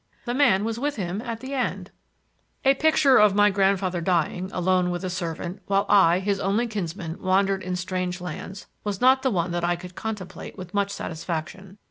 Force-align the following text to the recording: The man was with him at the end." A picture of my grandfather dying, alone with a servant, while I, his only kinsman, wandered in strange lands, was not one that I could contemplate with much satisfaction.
The 0.25 0.33
man 0.33 0.63
was 0.65 0.79
with 0.79 0.95
him 0.95 1.21
at 1.21 1.41
the 1.41 1.53
end." 1.53 1.91
A 2.65 2.73
picture 2.73 3.17
of 3.19 3.35
my 3.35 3.51
grandfather 3.51 4.01
dying, 4.01 4.49
alone 4.51 4.89
with 4.89 5.03
a 5.03 5.11
servant, 5.11 5.61
while 5.67 5.85
I, 5.87 6.17
his 6.17 6.39
only 6.39 6.65
kinsman, 6.65 7.21
wandered 7.21 7.61
in 7.61 7.75
strange 7.75 8.19
lands, 8.19 8.65
was 8.83 8.99
not 8.99 9.23
one 9.31 9.51
that 9.51 9.63
I 9.63 9.75
could 9.75 9.93
contemplate 9.93 10.57
with 10.57 10.73
much 10.73 10.89
satisfaction. 10.89 11.77